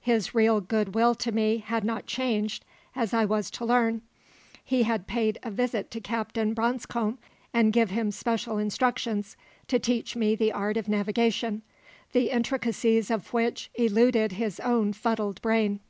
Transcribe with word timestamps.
His 0.00 0.34
real 0.34 0.62
goodwill 0.62 1.14
to 1.16 1.30
me 1.30 1.58
had 1.58 1.84
not 1.84 2.06
changed, 2.06 2.64
as 2.96 3.12
I 3.12 3.26
was 3.26 3.50
to 3.50 3.66
learn. 3.66 4.00
He 4.64 4.84
had 4.84 5.06
paid 5.06 5.38
a 5.42 5.50
visit 5.50 5.90
to 5.90 6.00
Captain 6.00 6.54
Branscome, 6.54 7.18
and 7.52 7.70
give 7.70 7.90
him 7.90 8.10
special 8.10 8.56
instructions 8.56 9.36
to 9.68 9.78
teach 9.78 10.16
me 10.16 10.36
the 10.36 10.52
art 10.52 10.78
of 10.78 10.88
navigation, 10.88 11.60
the 12.12 12.30
intricacies 12.30 13.10
of 13.10 13.30
which 13.34 13.70
eluded 13.74 14.32
his 14.32 14.58
own 14.58 14.94
fuddled 14.94 15.42
brain. 15.42 15.80